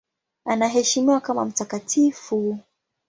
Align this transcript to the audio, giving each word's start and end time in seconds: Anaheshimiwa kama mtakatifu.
Anaheshimiwa 0.45 1.19
kama 1.19 1.45
mtakatifu. 1.45 2.57